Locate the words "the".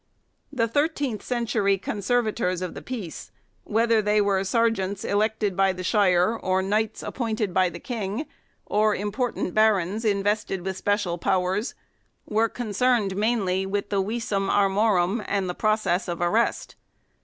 0.51-0.67, 2.73-2.81, 5.73-5.83, 7.69-7.79, 13.89-14.01, 15.47-15.53